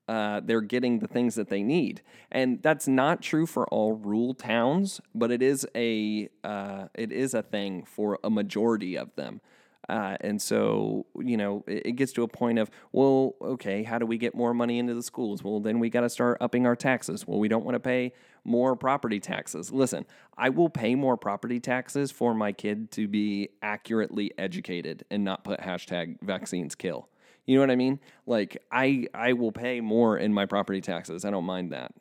uh, 0.07 0.41
they're 0.43 0.61
getting 0.61 0.99
the 0.99 1.07
things 1.07 1.35
that 1.35 1.49
they 1.49 1.63
need. 1.63 2.01
And 2.31 2.61
that's 2.61 2.87
not 2.87 3.21
true 3.21 3.45
for 3.45 3.67
all 3.67 3.93
rural 3.93 4.33
towns, 4.33 5.01
but 5.13 5.31
it 5.31 5.41
is 5.41 5.67
a 5.75 6.29
uh, 6.43 6.87
it 6.93 7.11
is 7.11 7.33
a 7.33 7.41
thing 7.41 7.83
for 7.85 8.19
a 8.23 8.29
majority 8.29 8.97
of 8.97 9.15
them. 9.15 9.41
Uh, 9.87 10.17
and 10.21 10.41
so, 10.41 11.05
you 11.19 11.37
know, 11.37 11.63
it, 11.67 11.85
it 11.85 11.91
gets 11.91 12.11
to 12.11 12.23
a 12.23 12.27
point 12.27 12.57
of, 12.57 12.71
well, 12.91 13.35
okay, 13.41 13.83
how 13.83 13.99
do 13.99 14.05
we 14.05 14.17
get 14.17 14.33
more 14.33 14.53
money 14.53 14.79
into 14.79 14.95
the 14.95 15.03
schools? 15.03 15.43
Well, 15.43 15.59
then 15.59 15.79
we 15.79 15.89
got 15.91 16.01
to 16.01 16.09
start 16.09 16.37
upping 16.41 16.65
our 16.65 16.75
taxes. 16.75 17.27
Well, 17.27 17.39
we 17.39 17.47
don't 17.47 17.63
want 17.63 17.75
to 17.75 17.79
pay 17.79 18.13
more 18.43 18.75
property 18.75 19.19
taxes. 19.19 19.71
Listen, 19.71 20.05
I 20.37 20.49
will 20.49 20.69
pay 20.69 20.95
more 20.95 21.17
property 21.17 21.59
taxes 21.59 22.11
for 22.11 22.33
my 22.33 22.51
kid 22.51 22.91
to 22.91 23.07
be 23.07 23.49
accurately 23.61 24.31
educated 24.37 25.05
and 25.11 25.23
not 25.23 25.43
put 25.43 25.59
hashtag 25.59 26.17
vaccines 26.21 26.73
kill. 26.73 27.09
You 27.45 27.55
know 27.55 27.61
what 27.61 27.71
I 27.71 27.75
mean? 27.75 27.99
Like 28.25 28.57
I 28.71 29.07
I 29.13 29.33
will 29.33 29.51
pay 29.51 29.81
more 29.81 30.17
in 30.17 30.33
my 30.33 30.45
property 30.45 30.81
taxes. 30.81 31.25
I 31.25 31.31
don't 31.31 31.45
mind 31.45 31.71
that. 31.71 31.93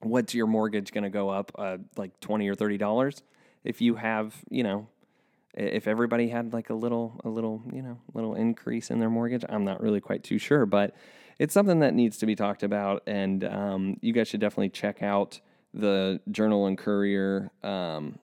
What's 0.00 0.34
your 0.34 0.46
mortgage 0.46 0.92
going 0.92 1.04
to 1.04 1.10
go 1.10 1.30
up 1.30 1.50
uh, 1.56 1.78
like 1.96 2.20
20 2.20 2.48
or 2.48 2.54
30 2.54 2.76
dollars 2.76 3.22
if 3.64 3.80
you 3.80 3.94
have, 3.94 4.34
you 4.50 4.62
know, 4.62 4.88
if 5.54 5.88
everybody 5.88 6.28
had 6.28 6.52
like 6.52 6.70
a 6.70 6.74
little 6.74 7.20
a 7.24 7.28
little, 7.28 7.62
you 7.72 7.82
know, 7.82 7.98
little 8.12 8.34
increase 8.34 8.90
in 8.90 9.00
their 9.00 9.10
mortgage? 9.10 9.44
I'm 9.48 9.64
not 9.64 9.80
really 9.80 10.00
quite 10.00 10.22
too 10.22 10.38
sure, 10.38 10.66
but 10.66 10.94
it's 11.38 11.54
something 11.54 11.80
that 11.80 11.94
needs 11.94 12.18
to 12.18 12.26
be 12.26 12.36
talked 12.36 12.62
about 12.62 13.02
and 13.06 13.44
um, 13.44 13.96
you 14.02 14.12
guys 14.12 14.28
should 14.28 14.40
definitely 14.40 14.68
check 14.68 15.02
out 15.02 15.40
the 15.72 16.20
Journal 16.30 16.66
and 16.66 16.78
Courier 16.78 17.50
um, 17.64 18.18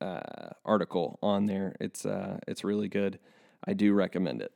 uh, 0.00 0.50
article 0.64 1.18
on 1.22 1.46
there. 1.46 1.76
It's 1.80 2.06
uh, 2.06 2.38
it's 2.48 2.64
really 2.64 2.88
good. 2.88 3.18
I 3.66 3.74
do 3.74 3.92
recommend 3.92 4.40
it. 4.42 4.52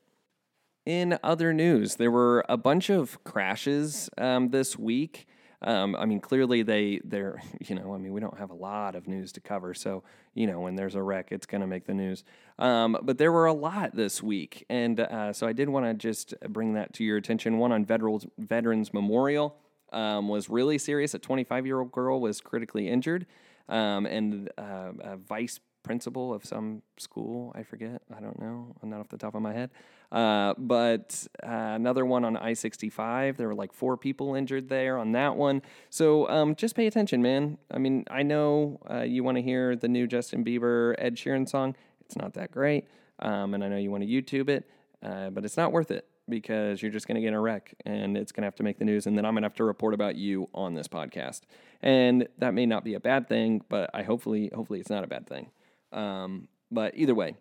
In 0.85 1.17
other 1.23 1.53
news, 1.53 1.95
there 1.97 2.11
were 2.11 2.45
a 2.49 2.57
bunch 2.57 2.91
of 2.91 3.23
crashes 3.23 4.11
um, 4.19 4.51
this 4.51 4.77
week. 4.77 5.29
Um, 5.65 5.95
I 5.95 6.07
mean, 6.07 6.19
clearly 6.19 6.63
they 6.63 7.01
they're 7.05 7.41
you 7.61 7.77
know 7.77 7.95
I 7.95 7.99
mean 7.99 8.13
we 8.13 8.21
don't 8.21 8.37
have 8.39 8.51
a 8.51 8.55
lot 8.55 8.97
of 8.97 9.07
news 9.07 9.31
to 9.33 9.41
cover, 9.41 9.75
so 9.75 10.03
you 10.35 10.49
know 10.49 10.61
when 10.61 10.75
there's 10.75 10.97
a 10.97 11.03
wreck, 11.03 11.29
it's 11.31 11.47
going 11.47 11.61
to 11.61 11.69
make 11.69 11.87
the 11.87 11.95
news. 11.95 12.25
Um, 12.59 12.97
but 13.03 13.19
there 13.19 13.31
were 13.31 13.47
a 13.47 13.53
lot 13.53 13.95
this 13.95 14.23
week, 14.23 14.67
and 14.69 14.99
uh, 14.99 15.33
so 15.33 15.47
I 15.47 15.53
did 15.53 15.69
want 15.69 15.87
to 15.87 15.95
just 15.95 16.35
bring 16.49 16.75
that 16.75 16.93
to 16.95 17.05
your 17.05 17.17
attention. 17.17 17.59
One 17.59 17.71
on 17.71 17.85
Veterans 17.85 18.27
Veterans 18.39 18.93
Memorial 18.93 19.55
um, 19.93 20.29
was 20.29 20.49
really 20.49 20.79
serious. 20.79 21.15
A 21.15 21.19
25 21.21 21.65
year 21.65 21.79
old 21.79 21.93
girl 21.93 22.21
was 22.21 22.41
critically 22.41 22.89
injured, 22.89 23.27
um, 23.69 24.05
and 24.07 24.51
uh, 24.59 24.91
a 25.01 25.17
vice 25.17 25.61
principal 25.83 26.33
of 26.33 26.45
some 26.45 26.83
school. 26.97 27.53
I 27.55 27.63
forget. 27.63 28.03
I 28.15 28.21
don't 28.21 28.39
know. 28.41 28.75
I'm 28.83 28.91
not 28.91 29.01
off 29.01 29.09
the 29.09 29.17
top 29.17 29.35
of 29.35 29.43
my 29.43 29.53
head. 29.53 29.71
Uh, 30.11 30.55
but 30.59 31.27
uh, 31.43 31.47
another 31.75 32.05
one 32.05 32.25
on 32.25 32.37
I 32.37 32.53
65. 32.53 33.37
There 33.37 33.49
were 33.49 33.55
like 33.55 33.73
four 33.73 33.97
people 33.97 34.35
injured 34.35 34.69
there 34.69 34.99
on 34.99 35.13
that 35.13 35.37
one. 35.37 35.63
So 35.91 36.29
um, 36.29 36.55
just 36.55 36.75
pay 36.75 36.87
attention, 36.87 37.23
man. 37.23 37.59
I 37.71 37.79
mean, 37.79 38.05
I 38.11 38.23
know 38.23 38.79
uh, 38.91 39.03
you 39.03 39.25
want 39.25 39.39
to 39.39 39.43
hear 39.43 39.75
the 39.75 39.89
new 39.89 40.07
Justin 40.07 40.45
Bieber 40.45 40.95
Ed 40.99 41.17
Sheeran 41.17 41.49
song. 41.49 41.75
It's 42.05 42.17
not 42.17 42.35
that 42.35 42.51
great. 42.51 42.87
Um, 43.21 43.55
and 43.55 43.65
I 43.65 43.69
know 43.69 43.77
you 43.77 43.91
want 43.91 44.03
to 44.03 44.09
YouTube 44.09 44.49
it, 44.49 44.69
uh, 45.03 45.31
but 45.31 45.45
it's 45.45 45.57
not 45.57 45.73
worth 45.73 45.91
it 45.91 46.07
because 46.29 46.83
you're 46.83 46.91
just 46.91 47.09
going 47.09 47.17
to 47.17 47.21
get 47.21 47.29
in 47.29 47.35
a 47.35 47.41
wreck 47.41 47.75
and 47.85 48.17
it's 48.17 48.33
going 48.33 48.43
to 48.43 48.47
have 48.47 48.55
to 48.57 48.63
make 48.63 48.79
the 48.79 48.85
news. 48.85 49.07
And 49.07 49.17
then 49.17 49.25
I'm 49.25 49.35
going 49.35 49.43
to 49.43 49.47
have 49.47 49.57
to 49.57 49.65
report 49.65 49.95
about 49.95 50.17
you 50.17 50.49
on 50.55 50.75
this 50.75 50.89
podcast. 50.89 51.43
And 51.81 52.29
that 52.39 52.55
may 52.55 52.67
not 52.67 52.85
be 52.85 52.95
a 52.95 53.01
bad 53.01 53.29
thing, 53.29 53.63
but 53.69 53.91
I 53.95 54.03
hopefully, 54.03 54.51
hopefully 54.55 54.81
it's 54.81 54.91
not 54.91 55.05
a 55.05 55.07
bad 55.07 55.27
thing. 55.27 55.51
Um, 55.93 56.49
but 56.71 56.95
either 56.97 57.15
way, 57.15 57.37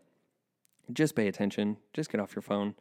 just 0.92 1.16
pay 1.16 1.28
attention. 1.28 1.78
Just 1.94 2.12
get 2.12 2.20
off 2.20 2.36
your 2.36 2.42
phone. 2.42 2.76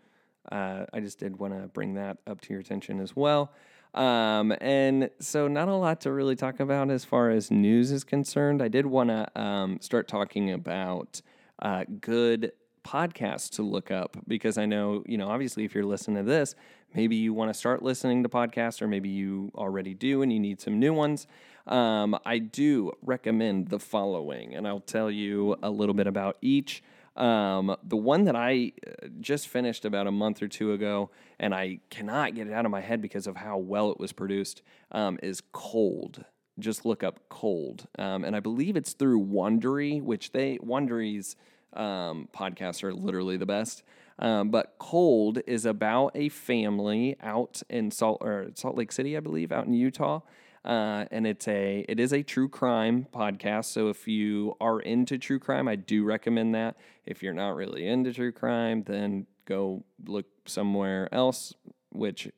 Uh, 0.50 0.86
I 0.92 1.00
just 1.00 1.18
did 1.18 1.38
want 1.38 1.54
to 1.54 1.68
bring 1.68 1.94
that 1.94 2.18
up 2.26 2.40
to 2.42 2.52
your 2.52 2.60
attention 2.60 3.00
as 3.00 3.14
well. 3.14 3.52
Um, 3.94 4.54
and 4.60 5.10
so, 5.18 5.48
not 5.48 5.68
a 5.68 5.74
lot 5.74 6.00
to 6.02 6.12
really 6.12 6.36
talk 6.36 6.60
about 6.60 6.90
as 6.90 7.04
far 7.04 7.30
as 7.30 7.50
news 7.50 7.90
is 7.90 8.04
concerned. 8.04 8.62
I 8.62 8.68
did 8.68 8.86
want 8.86 9.10
to 9.10 9.40
um, 9.40 9.78
start 9.80 10.06
talking 10.06 10.52
about 10.52 11.20
uh, 11.60 11.84
good 12.00 12.52
podcasts 12.84 13.50
to 13.50 13.62
look 13.62 13.90
up 13.90 14.16
because 14.26 14.58
I 14.58 14.66
know, 14.66 15.02
you 15.06 15.18
know, 15.18 15.28
obviously, 15.28 15.64
if 15.64 15.74
you're 15.74 15.84
listening 15.84 16.24
to 16.24 16.30
this, 16.30 16.54
maybe 16.94 17.16
you 17.16 17.34
want 17.34 17.50
to 17.50 17.54
start 17.54 17.82
listening 17.82 18.22
to 18.22 18.28
podcasts, 18.28 18.80
or 18.80 18.86
maybe 18.86 19.08
you 19.08 19.50
already 19.56 19.94
do 19.94 20.22
and 20.22 20.32
you 20.32 20.38
need 20.38 20.60
some 20.60 20.78
new 20.78 20.94
ones. 20.94 21.26
Um, 21.66 22.18
I 22.24 22.38
do 22.38 22.92
recommend 23.02 23.68
the 23.68 23.78
following, 23.78 24.54
and 24.54 24.66
I'll 24.66 24.80
tell 24.80 25.10
you 25.10 25.56
a 25.62 25.70
little 25.70 25.94
bit 25.94 26.06
about 26.06 26.36
each. 26.40 26.82
Um, 27.16 27.76
the 27.82 27.96
one 27.96 28.24
that 28.24 28.36
I 28.36 28.72
uh, 28.86 29.08
just 29.20 29.48
finished 29.48 29.84
about 29.84 30.06
a 30.06 30.10
month 30.10 30.42
or 30.42 30.48
two 30.48 30.72
ago, 30.72 31.10
and 31.38 31.54
I 31.54 31.80
cannot 31.90 32.34
get 32.34 32.46
it 32.46 32.52
out 32.52 32.64
of 32.64 32.70
my 32.70 32.80
head 32.80 33.02
because 33.02 33.26
of 33.26 33.36
how 33.36 33.58
well 33.58 33.90
it 33.90 34.00
was 34.00 34.12
produced, 34.12 34.62
um, 34.92 35.18
is 35.22 35.42
Cold. 35.52 36.24
Just 36.58 36.84
look 36.84 37.02
up 37.02 37.20
Cold, 37.28 37.86
um, 37.98 38.24
and 38.24 38.34
I 38.34 38.40
believe 38.40 38.76
it's 38.76 38.92
through 38.92 39.24
Wondery, 39.24 40.02
which 40.02 40.32
they 40.32 40.58
Wondery's 40.58 41.36
um, 41.72 42.28
podcasts 42.34 42.82
are 42.82 42.92
literally 42.92 43.36
the 43.36 43.46
best. 43.46 43.82
Um, 44.18 44.50
but 44.50 44.74
Cold 44.78 45.40
is 45.46 45.64
about 45.64 46.12
a 46.14 46.28
family 46.28 47.16
out 47.22 47.62
in 47.70 47.90
Salt 47.90 48.18
or 48.20 48.50
Salt 48.54 48.76
Lake 48.76 48.92
City, 48.92 49.16
I 49.16 49.20
believe, 49.20 49.50
out 49.50 49.66
in 49.66 49.72
Utah. 49.72 50.20
Uh, 50.64 51.06
and 51.10 51.26
it's 51.26 51.48
a 51.48 51.84
it 51.88 51.98
is 51.98 52.12
a 52.12 52.22
true 52.22 52.48
crime 52.48 53.06
podcast. 53.14 53.66
So 53.66 53.88
if 53.88 54.06
you 54.06 54.56
are 54.60 54.80
into 54.80 55.16
true 55.16 55.38
crime, 55.38 55.68
I 55.68 55.76
do 55.76 56.04
recommend 56.04 56.54
that. 56.54 56.76
If 57.06 57.22
you're 57.22 57.34
not 57.34 57.56
really 57.56 57.86
into 57.86 58.12
true 58.12 58.32
crime, 58.32 58.82
then 58.82 59.26
go 59.46 59.84
look 60.06 60.26
somewhere 60.46 61.08
else. 61.12 61.54
Which 61.92 62.28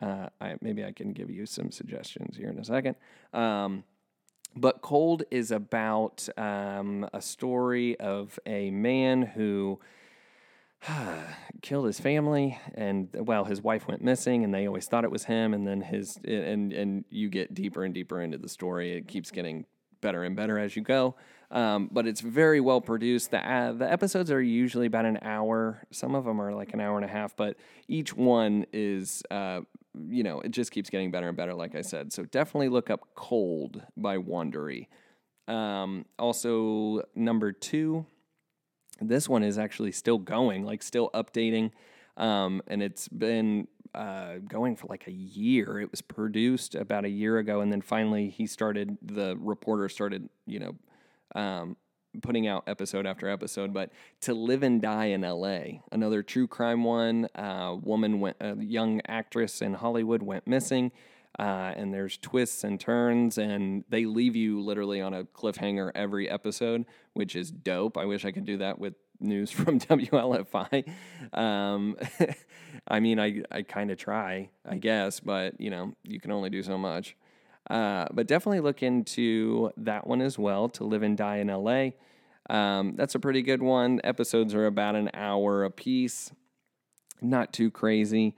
uh, 0.00 0.28
I, 0.40 0.54
maybe 0.60 0.84
I 0.84 0.92
can 0.92 1.12
give 1.12 1.30
you 1.30 1.44
some 1.44 1.70
suggestions 1.70 2.36
here 2.36 2.48
in 2.48 2.58
a 2.58 2.64
second. 2.64 2.96
Um, 3.32 3.84
but 4.56 4.80
Cold 4.80 5.24
is 5.30 5.50
about 5.50 6.28
um, 6.36 7.08
a 7.12 7.20
story 7.20 7.98
of 8.00 8.38
a 8.46 8.70
man 8.70 9.22
who 9.22 9.78
killed 11.62 11.86
his 11.86 11.98
family 11.98 12.58
and 12.74 13.08
well 13.14 13.44
his 13.44 13.60
wife 13.60 13.88
went 13.88 14.02
missing 14.02 14.44
and 14.44 14.54
they 14.54 14.66
always 14.66 14.86
thought 14.86 15.04
it 15.04 15.10
was 15.10 15.24
him 15.24 15.52
and 15.52 15.66
then 15.66 15.80
his 15.80 16.18
and 16.24 16.72
and 16.72 17.04
you 17.10 17.28
get 17.28 17.52
deeper 17.54 17.84
and 17.84 17.94
deeper 17.94 18.20
into 18.20 18.38
the 18.38 18.48
story. 18.48 18.92
It 18.92 19.08
keeps 19.08 19.30
getting 19.30 19.66
better 20.00 20.22
and 20.22 20.36
better 20.36 20.58
as 20.58 20.76
you 20.76 20.82
go. 20.82 21.16
Um, 21.50 21.88
but 21.90 22.06
it's 22.06 22.20
very 22.20 22.60
well 22.60 22.80
produced. 22.80 23.30
The 23.30 23.38
uh, 23.38 23.72
the 23.72 23.90
episodes 23.90 24.30
are 24.30 24.42
usually 24.42 24.86
about 24.86 25.06
an 25.06 25.18
hour. 25.22 25.82
Some 25.90 26.14
of 26.14 26.24
them 26.24 26.40
are 26.40 26.54
like 26.54 26.74
an 26.74 26.80
hour 26.80 26.96
and 26.96 27.04
a 27.04 27.08
half 27.08 27.36
but 27.36 27.56
each 27.88 28.14
one 28.14 28.66
is 28.72 29.22
uh, 29.30 29.60
you 30.08 30.22
know 30.22 30.40
it 30.40 30.50
just 30.50 30.70
keeps 30.70 30.90
getting 30.90 31.10
better 31.10 31.28
and 31.28 31.36
better 31.36 31.54
like 31.54 31.74
i 31.74 31.82
said. 31.82 32.12
So 32.12 32.24
definitely 32.24 32.68
look 32.68 32.90
up 32.90 33.00
cold 33.14 33.82
by 33.96 34.18
Wondery 34.18 34.86
um, 35.48 36.04
also 36.18 37.02
number 37.14 37.52
two 37.52 38.06
this 39.00 39.28
one 39.28 39.42
is 39.42 39.58
actually 39.58 39.92
still 39.92 40.18
going, 40.18 40.64
like 40.64 40.82
still 40.82 41.10
updating. 41.14 41.70
Um, 42.16 42.62
and 42.66 42.82
it's 42.82 43.08
been 43.08 43.68
uh, 43.94 44.38
going 44.46 44.76
for 44.76 44.86
like 44.88 45.06
a 45.06 45.12
year. 45.12 45.80
It 45.80 45.90
was 45.90 46.00
produced 46.00 46.74
about 46.74 47.04
a 47.04 47.08
year 47.08 47.38
ago, 47.38 47.60
and 47.60 47.72
then 47.72 47.80
finally 47.80 48.28
he 48.28 48.46
started. 48.46 48.98
The 49.02 49.36
reporter 49.38 49.88
started, 49.88 50.28
you 50.46 50.58
know, 50.58 50.74
um, 51.34 51.76
putting 52.22 52.46
out 52.46 52.64
episode 52.66 53.06
after 53.06 53.28
episode. 53.28 53.72
But 53.72 53.90
to 54.22 54.34
live 54.34 54.62
and 54.62 54.82
die 54.82 55.06
in 55.06 55.24
L.A., 55.24 55.80
another 55.92 56.22
true 56.22 56.46
crime 56.46 56.84
one. 56.84 57.28
Uh, 57.34 57.76
woman 57.80 58.20
went, 58.20 58.36
a 58.40 58.56
young 58.56 59.00
actress 59.06 59.62
in 59.62 59.74
Hollywood 59.74 60.22
went 60.22 60.46
missing. 60.46 60.90
Uh, 61.38 61.72
and 61.76 61.94
there's 61.94 62.16
twists 62.18 62.64
and 62.64 62.80
turns, 62.80 63.38
and 63.38 63.84
they 63.88 64.06
leave 64.06 64.34
you 64.34 64.60
literally 64.60 65.00
on 65.00 65.14
a 65.14 65.24
cliffhanger 65.24 65.92
every 65.94 66.28
episode, 66.28 66.84
which 67.12 67.36
is 67.36 67.50
dope. 67.50 67.96
I 67.96 68.06
wish 68.06 68.24
I 68.24 68.32
could 68.32 68.44
do 68.44 68.58
that 68.58 68.78
with 68.78 68.94
news 69.20 69.50
from 69.52 69.78
WLFI. 69.78 70.88
Um, 71.32 71.96
I 72.88 73.00
mean, 73.00 73.20
I, 73.20 73.42
I 73.50 73.62
kind 73.62 73.90
of 73.90 73.98
try, 73.98 74.50
I 74.68 74.76
guess, 74.76 75.20
but 75.20 75.60
you 75.60 75.70
know, 75.70 75.94
you 76.02 76.20
can 76.20 76.32
only 76.32 76.50
do 76.50 76.62
so 76.62 76.78
much. 76.78 77.16
Uh, 77.70 78.06
but 78.12 78.26
definitely 78.26 78.60
look 78.60 78.82
into 78.82 79.70
that 79.76 80.06
one 80.06 80.22
as 80.22 80.38
well 80.38 80.68
to 80.70 80.84
live 80.84 81.02
and 81.02 81.16
die 81.16 81.36
in 81.36 81.48
LA. 81.48 81.90
Um, 82.48 82.94
that's 82.96 83.14
a 83.14 83.18
pretty 83.18 83.42
good 83.42 83.62
one. 83.62 84.00
Episodes 84.04 84.54
are 84.54 84.66
about 84.66 84.96
an 84.96 85.10
hour 85.12 85.64
a 85.64 85.70
piece, 85.70 86.32
not 87.20 87.52
too 87.52 87.70
crazy. 87.70 88.34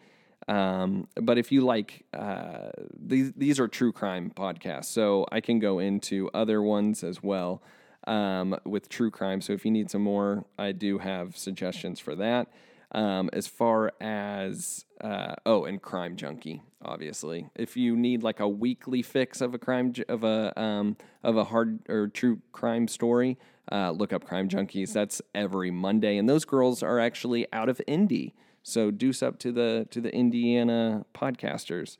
Um, 0.50 1.06
but 1.14 1.38
if 1.38 1.52
you 1.52 1.60
like, 1.60 2.04
uh, 2.12 2.70
these 2.98 3.32
these 3.36 3.60
are 3.60 3.68
true 3.68 3.92
crime 3.92 4.32
podcasts, 4.34 4.86
so 4.86 5.24
I 5.30 5.40
can 5.40 5.60
go 5.60 5.78
into 5.78 6.28
other 6.34 6.60
ones 6.60 7.04
as 7.04 7.22
well 7.22 7.62
um, 8.08 8.58
with 8.64 8.88
true 8.88 9.12
crime. 9.12 9.40
So 9.40 9.52
if 9.52 9.64
you 9.64 9.70
need 9.70 9.90
some 9.92 10.02
more, 10.02 10.44
I 10.58 10.72
do 10.72 10.98
have 10.98 11.36
suggestions 11.36 12.00
for 12.00 12.16
that. 12.16 12.48
Um, 12.92 13.30
as 13.32 13.46
far 13.46 13.92
as 14.00 14.84
uh, 15.00 15.36
oh, 15.46 15.66
and 15.66 15.80
Crime 15.80 16.16
Junkie, 16.16 16.62
obviously. 16.82 17.48
If 17.54 17.76
you 17.76 17.96
need 17.96 18.24
like 18.24 18.40
a 18.40 18.48
weekly 18.48 19.02
fix 19.02 19.40
of 19.40 19.54
a 19.54 19.58
crime 19.58 19.92
of 20.08 20.24
a 20.24 20.60
um, 20.60 20.96
of 21.22 21.36
a 21.36 21.44
hard 21.44 21.78
or 21.88 22.08
true 22.08 22.40
crime 22.50 22.88
story, 22.88 23.38
uh, 23.70 23.92
look 23.92 24.12
up 24.12 24.24
Crime 24.24 24.48
Junkies. 24.48 24.92
That's 24.92 25.22
every 25.32 25.70
Monday, 25.70 26.16
and 26.16 26.28
those 26.28 26.44
girls 26.44 26.82
are 26.82 26.98
actually 26.98 27.46
out 27.52 27.68
of 27.68 27.80
Indy. 27.86 28.34
So 28.62 28.90
deuce 28.90 29.22
up 29.22 29.38
to 29.40 29.52
the 29.52 29.86
to 29.90 30.00
the 30.00 30.14
Indiana 30.14 31.04
podcasters. 31.14 31.96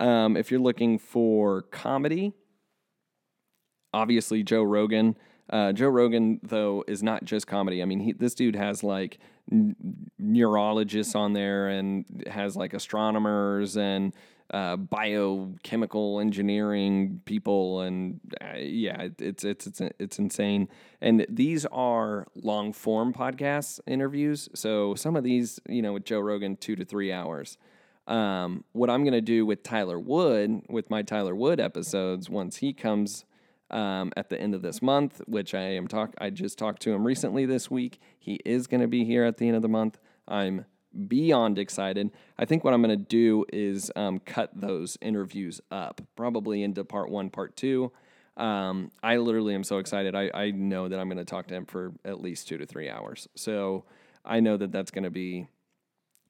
Um, 0.00 0.36
if 0.36 0.50
you're 0.50 0.60
looking 0.60 0.98
for 0.98 1.62
comedy, 1.62 2.32
obviously 3.92 4.42
Joe 4.42 4.62
Rogan. 4.62 5.16
Uh, 5.50 5.72
Joe 5.72 5.88
Rogan, 5.88 6.40
though, 6.42 6.82
is 6.88 7.02
not 7.02 7.24
just 7.24 7.46
comedy. 7.46 7.82
I 7.82 7.84
mean, 7.84 8.00
he, 8.00 8.12
this 8.12 8.34
dude 8.34 8.56
has 8.56 8.82
like 8.82 9.18
n- 9.50 9.76
neurologists 10.18 11.14
on 11.14 11.34
there 11.34 11.68
and 11.68 12.24
has 12.30 12.56
like 12.56 12.72
astronomers 12.72 13.76
and 13.76 14.14
uh, 14.52 14.76
biochemical 14.76 16.20
engineering 16.20 17.20
people, 17.24 17.80
and 17.80 18.20
uh, 18.40 18.58
yeah, 18.58 19.08
it's 19.18 19.44
it's 19.44 19.66
it's 19.66 19.80
it's 19.98 20.18
insane. 20.18 20.68
And 21.00 21.26
these 21.28 21.64
are 21.66 22.26
long 22.34 22.72
form 22.72 23.12
podcasts 23.12 23.80
interviews. 23.86 24.48
So 24.54 24.94
some 24.94 25.16
of 25.16 25.24
these, 25.24 25.58
you 25.68 25.82
know, 25.82 25.94
with 25.94 26.04
Joe 26.04 26.20
Rogan, 26.20 26.56
two 26.56 26.76
to 26.76 26.84
three 26.84 27.12
hours. 27.12 27.56
Um, 28.06 28.64
what 28.72 28.90
I'm 28.90 29.04
going 29.04 29.12
to 29.12 29.20
do 29.20 29.46
with 29.46 29.62
Tyler 29.62 29.98
Wood, 29.98 30.62
with 30.68 30.90
my 30.90 31.02
Tyler 31.02 31.34
Wood 31.34 31.60
episodes, 31.60 32.28
once 32.28 32.56
he 32.56 32.72
comes 32.72 33.24
um, 33.70 34.12
at 34.16 34.28
the 34.28 34.40
end 34.40 34.54
of 34.54 34.62
this 34.62 34.82
month, 34.82 35.22
which 35.26 35.54
I 35.54 35.62
am 35.62 35.88
talk. 35.88 36.14
I 36.18 36.30
just 36.30 36.58
talked 36.58 36.82
to 36.82 36.92
him 36.92 37.06
recently 37.06 37.46
this 37.46 37.70
week. 37.70 38.00
He 38.18 38.40
is 38.44 38.66
going 38.66 38.82
to 38.82 38.88
be 38.88 39.04
here 39.04 39.24
at 39.24 39.38
the 39.38 39.46
end 39.46 39.56
of 39.56 39.62
the 39.62 39.68
month. 39.68 39.98
I'm 40.28 40.66
beyond 41.08 41.58
excited. 41.58 42.10
I 42.38 42.44
think 42.44 42.64
what 42.64 42.74
I'm 42.74 42.82
going 42.82 42.98
to 42.98 43.04
do 43.04 43.44
is 43.52 43.90
um, 43.96 44.18
cut 44.20 44.50
those 44.54 44.98
interviews 45.00 45.60
up, 45.70 46.00
probably 46.16 46.62
into 46.62 46.84
part 46.84 47.10
one, 47.10 47.30
part 47.30 47.56
two. 47.56 47.92
Um, 48.36 48.90
I 49.02 49.16
literally 49.18 49.54
am 49.54 49.64
so 49.64 49.78
excited. 49.78 50.14
I, 50.14 50.30
I 50.32 50.50
know 50.50 50.88
that 50.88 50.98
I'm 50.98 51.08
going 51.08 51.18
to 51.18 51.24
talk 51.24 51.46
to 51.48 51.54
him 51.54 51.66
for 51.66 51.92
at 52.04 52.20
least 52.20 52.48
two 52.48 52.58
to 52.58 52.66
three 52.66 52.88
hours. 52.88 53.28
So 53.34 53.84
I 54.24 54.40
know 54.40 54.56
that 54.56 54.72
that's 54.72 54.90
going 54.90 55.04
to 55.04 55.10
be 55.10 55.48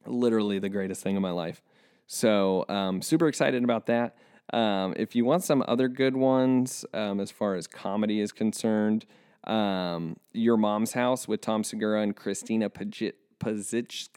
literally 0.07 0.59
the 0.59 0.69
greatest 0.69 1.03
thing 1.03 1.17
in 1.17 1.23
my 1.23 1.31
life. 1.31 1.63
So 2.07 2.65
um, 2.69 3.03
super 3.03 3.29
excited 3.29 3.63
about 3.63 3.87
that. 3.87 4.17
Um, 4.53 4.95
if 4.97 5.15
you 5.15 5.25
want 5.25 5.45
some 5.45 5.65
other 5.67 5.89
good 5.89 6.17
ones, 6.17 6.85
um, 6.93 7.21
as 7.21 7.31
far 7.31 7.55
as 7.55 7.67
comedy 7.67 8.21
is 8.21 8.33
concerned, 8.33 9.07
um, 9.45 10.17
Your 10.33 10.57
Mom's 10.57 10.93
House 10.93 11.27
with 11.27 11.41
Tom 11.41 11.65
Segura 11.65 12.03
and 12.03 12.15
Christina 12.15 12.69
Pajit, 12.69 13.15
Pazich, 13.39 14.09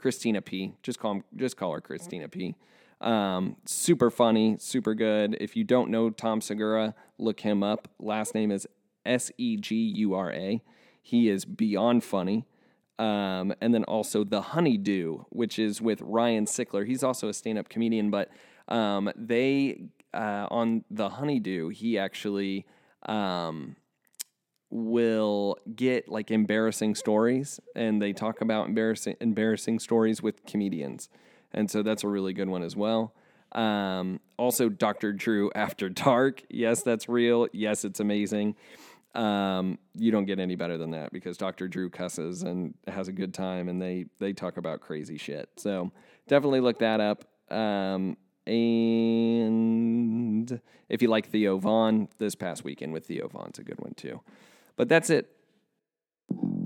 Christina 0.00 0.40
P. 0.40 0.72
Just 0.82 0.98
call 0.98 1.12
him, 1.12 1.24
just 1.36 1.58
call 1.58 1.72
her 1.72 1.80
Christina 1.80 2.26
P. 2.26 2.54
Um, 3.02 3.56
super 3.66 4.10
funny, 4.10 4.56
super 4.58 4.94
good. 4.94 5.36
If 5.40 5.56
you 5.56 5.64
don't 5.64 5.90
know 5.90 6.08
Tom 6.08 6.40
Segura, 6.40 6.94
look 7.18 7.40
him 7.40 7.62
up. 7.62 7.88
Last 7.98 8.34
name 8.34 8.50
is 8.50 8.66
S 9.04 9.30
E 9.36 9.58
G 9.58 9.76
U 9.76 10.14
R 10.14 10.32
A. 10.32 10.62
He 11.02 11.28
is 11.28 11.44
beyond 11.44 12.02
funny. 12.02 12.46
Um, 12.98 13.54
and 13.60 13.74
then 13.74 13.84
also 13.84 14.24
The 14.24 14.40
Honeydew, 14.40 15.24
which 15.28 15.58
is 15.58 15.82
with 15.82 16.00
Ryan 16.02 16.46
Sickler. 16.46 16.86
He's 16.86 17.02
also 17.02 17.28
a 17.28 17.34
stand 17.34 17.58
up 17.58 17.68
comedian, 17.68 18.10
but 18.10 18.30
um, 18.68 19.10
they, 19.16 19.82
uh, 20.12 20.46
on 20.50 20.84
The 20.90 21.10
Honeydew, 21.10 21.68
he 21.68 21.98
actually 21.98 22.66
um, 23.06 23.76
will 24.70 25.56
get 25.74 26.08
like 26.08 26.30
embarrassing 26.30 26.94
stories 26.94 27.58
and 27.74 28.00
they 28.00 28.12
talk 28.12 28.40
about 28.40 28.68
embarrassing 28.68 29.16
embarrassing 29.20 29.78
stories 29.80 30.22
with 30.22 30.44
comedians. 30.46 31.08
And 31.52 31.68
so 31.70 31.82
that's 31.82 32.04
a 32.04 32.08
really 32.08 32.32
good 32.32 32.48
one 32.48 32.62
as 32.62 32.76
well. 32.76 33.12
Um, 33.52 34.20
also, 34.36 34.68
Dr. 34.68 35.12
Drew 35.12 35.50
After 35.54 35.88
Dark. 35.88 36.44
Yes, 36.48 36.82
that's 36.82 37.08
real. 37.08 37.48
Yes, 37.52 37.84
it's 37.84 37.98
amazing. 37.98 38.54
Um, 39.14 39.78
you 39.96 40.12
don't 40.12 40.26
get 40.26 40.38
any 40.38 40.54
better 40.54 40.78
than 40.78 40.92
that 40.92 41.12
because 41.12 41.36
Dr. 41.36 41.66
Drew 41.66 41.90
cusses 41.90 42.44
and 42.44 42.74
has 42.86 43.08
a 43.08 43.12
good 43.12 43.34
time 43.34 43.68
and 43.68 43.82
they 43.82 44.06
they 44.20 44.32
talk 44.32 44.56
about 44.56 44.80
crazy 44.80 45.18
shit. 45.18 45.48
So 45.56 45.90
definitely 46.28 46.60
look 46.60 46.78
that 46.78 47.00
up. 47.00 47.24
Um, 47.52 48.16
and 48.46 48.60
if 50.88 51.02
you 51.02 51.08
like 51.08 51.28
Theo 51.28 51.58
Von, 51.58 52.08
this 52.18 52.36
past 52.36 52.62
weekend 52.62 52.92
with 52.92 53.06
Theo 53.06 53.26
Von's 53.26 53.58
a 53.58 53.64
good 53.64 53.80
one 53.80 53.94
too. 53.94 54.20
But 54.80 54.88
that's 54.88 55.10
it. 55.10 55.30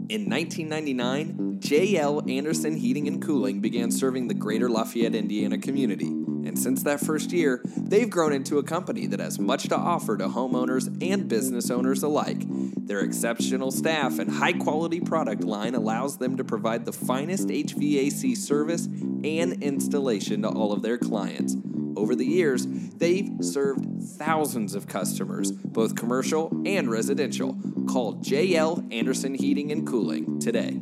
In 0.08 0.30
1999, 0.30 1.58
J.L. 1.58 2.22
Anderson 2.30 2.76
Heating 2.76 3.08
and 3.08 3.20
Cooling 3.20 3.60
began 3.60 3.90
serving 3.90 4.28
the 4.28 4.34
greater 4.34 4.70
Lafayette, 4.70 5.16
Indiana 5.16 5.58
community. 5.58 6.06
And 6.06 6.56
since 6.56 6.84
that 6.84 7.00
first 7.00 7.32
year, 7.32 7.60
they've 7.76 8.08
grown 8.08 8.32
into 8.32 8.58
a 8.58 8.62
company 8.62 9.08
that 9.08 9.18
has 9.18 9.40
much 9.40 9.64
to 9.64 9.76
offer 9.76 10.16
to 10.16 10.28
homeowners 10.28 10.86
and 11.02 11.26
business 11.26 11.72
owners 11.72 12.04
alike. 12.04 12.44
Their 12.86 13.00
exceptional 13.00 13.72
staff 13.72 14.20
and 14.20 14.30
high 14.30 14.52
quality 14.52 15.00
product 15.00 15.42
line 15.42 15.74
allows 15.74 16.18
them 16.18 16.36
to 16.36 16.44
provide 16.44 16.84
the 16.84 16.92
finest 16.92 17.48
HVAC 17.48 18.36
service 18.36 18.86
and 18.86 19.60
installation 19.60 20.42
to 20.42 20.50
all 20.50 20.72
of 20.72 20.82
their 20.82 20.98
clients. 20.98 21.56
Over 21.96 22.14
the 22.14 22.26
years, 22.26 22.66
they've 22.66 23.30
served 23.40 24.02
thousands 24.02 24.74
of 24.74 24.86
customers, 24.86 25.52
both 25.52 25.94
commercial 25.96 26.50
and 26.66 26.90
residential. 26.90 27.56
Call 27.88 28.16
JL 28.16 28.92
Anderson 28.92 29.34
Heating 29.34 29.70
and 29.72 29.86
Cooling 29.86 30.40
today. 30.40 30.80